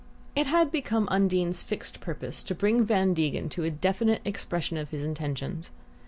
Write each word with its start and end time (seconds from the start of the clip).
It 0.35 0.47
had 0.47 0.71
become 0.71 1.07
Undine's 1.11 1.61
fixed 1.61 1.99
purpose 2.01 2.41
to 2.45 2.55
bring 2.55 2.83
Van 2.83 3.13
Degen 3.13 3.49
to 3.49 3.65
a 3.65 3.69
definite 3.69 4.23
expression 4.25 4.77
of 4.77 4.89
his 4.89 5.03
intentions. 5.03 5.69